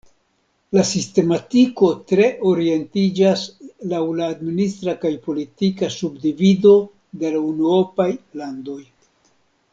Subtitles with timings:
[0.75, 3.43] La sistematiko tre orientiĝas
[3.91, 6.75] laŭ la administra kaj politika subdivido
[7.25, 8.11] de la unuopaj
[8.43, 8.81] landoj.